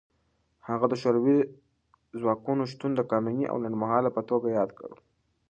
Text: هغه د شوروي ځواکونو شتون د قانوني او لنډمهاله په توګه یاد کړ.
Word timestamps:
هغه 0.69 0.85
د 0.89 0.93
شوروي 1.01 1.39
ځواکونو 2.19 2.63
شتون 2.71 2.91
د 2.95 3.01
قانوني 3.11 3.45
او 3.51 3.57
لنډمهاله 3.63 4.09
په 4.15 4.21
توګه 4.29 4.47
یاد 4.57 4.69
کړ. 4.79 4.91